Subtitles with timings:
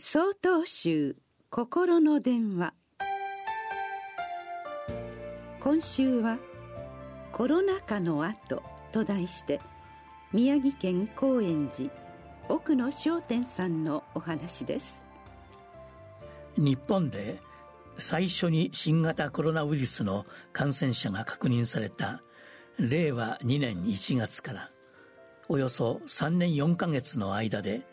[0.00, 1.16] 総統集
[1.50, 2.72] 心の電話。
[5.58, 6.38] 今週は
[7.32, 9.60] 「コロナ禍の後」と題して
[10.32, 11.90] 宮城県高円寺
[12.48, 15.02] 奥野商店さんのお話です。
[16.56, 17.40] 日本で
[17.96, 22.22] 最初に新型コロナウイルスの感染者が確認された
[22.78, 24.70] 令和2年1月から
[25.48, 27.84] およそ3年4ヶ月の間で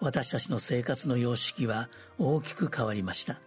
[0.00, 1.88] 私たちの生活の様式は
[2.18, 3.40] 大きく変わりました。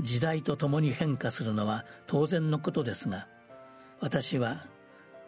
[0.00, 3.28] 時代とともに変化するのは当然のことですが
[4.00, 4.66] 私は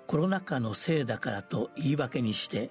[0.06, 2.70] コロナ禍のせいだからと言い訳にして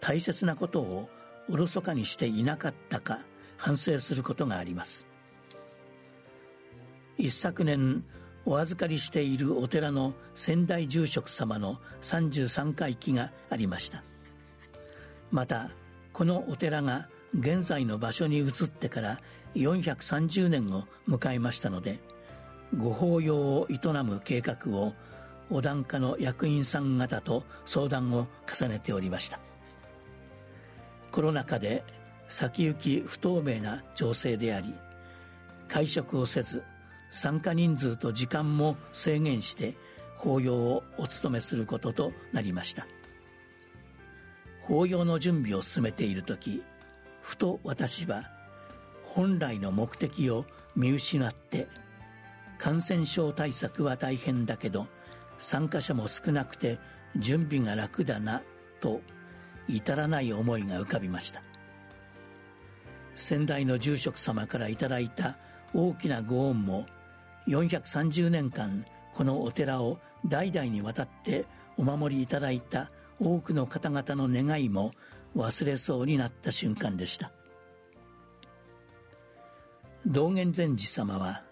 [0.00, 1.08] 大切なことを
[1.50, 3.20] おろそかにしていなかったか
[3.56, 5.06] 反省することがあります。
[7.16, 8.04] 一昨年
[8.46, 14.02] お預かりしているお寺の先代住職様の33回忌がありました。
[15.30, 15.70] また
[16.14, 19.20] このお寺が現在の場所に移ってから
[19.56, 21.98] 430年を迎えましたので
[22.78, 24.94] ご法要を営む計画を
[25.50, 29.38] お檀家の役員さん方と相談を重ねておりました。
[31.12, 31.84] コロナ禍で
[32.28, 34.74] 先行き不透明な情勢であり
[35.68, 36.62] 会食をせず
[37.10, 39.76] 参加人数と時間も制限して
[40.16, 42.86] 法要をお務めすることとなりました。
[44.66, 46.62] 法要の準備を進めている時
[47.22, 48.30] ふと私は
[49.04, 51.68] 本来の目的を見失って
[52.58, 54.86] 感染症対策は大変だけど
[55.38, 56.78] 参加者も少なくて
[57.16, 58.42] 準備が楽だな
[58.80, 59.00] と
[59.68, 61.42] 至らない思いが浮かびました。
[63.14, 65.36] 先代の住職様からいただいた
[65.72, 66.86] 大きなご恩も
[67.46, 71.44] 430年間このお寺を代々にわたって
[71.76, 74.92] お守りいただいた多くの方々の願いも
[75.36, 77.32] 忘れそうになった瞬間でした。
[80.06, 81.42] 道元禅師様は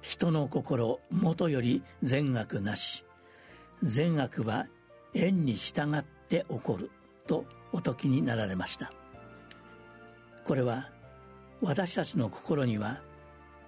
[0.00, 3.04] 人の心もとより善悪なし
[3.82, 4.66] 善悪は
[5.14, 6.90] 縁に従って起こる
[7.26, 8.92] とお説きになられました。
[10.44, 10.90] これは
[11.60, 13.00] 私たちの心には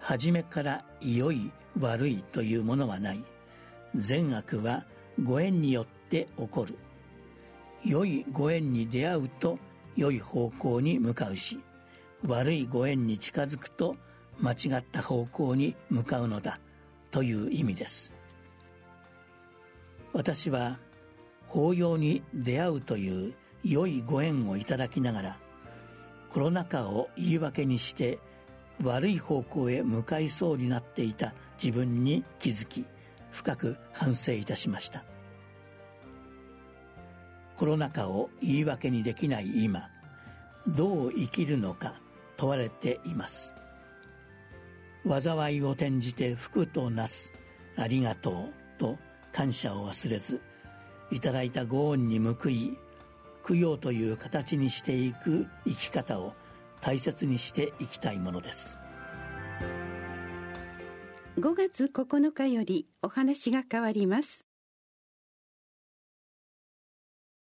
[0.00, 3.24] 初めから良い悪いというものはない。
[3.94, 4.84] 善悪は
[5.22, 6.76] ご縁によって起こる。
[7.84, 9.58] 良いご縁に出会うと
[9.96, 11.60] 良い方向に向かうし
[12.26, 13.96] 悪いご縁に近づくと
[14.40, 16.58] 間違った方向に向かうのだ
[17.10, 18.12] という意味です。
[20.12, 20.78] 私は
[21.48, 25.38] 法要に出会うという良いご縁をいただきながら
[26.30, 28.18] コロナ禍を言い訳にして
[28.82, 32.84] 悪い方向へ向かいそうになっていた自分に気づき
[33.30, 35.04] 深く反省いたしました。
[37.56, 39.88] コロナ禍を言い訳にできない今
[40.66, 41.94] どう生きるのか
[42.36, 43.54] 問われています。
[45.06, 47.34] 災いを転じて福となす
[47.76, 48.98] ありがとうと
[49.32, 50.40] 感謝を忘れず
[51.10, 52.78] いただいたご恩に報い
[53.46, 56.32] 供養という形にしていく生き方を
[56.80, 58.78] 大切にしていきたいものです。
[61.38, 64.46] 5月9日よりお話が変わります。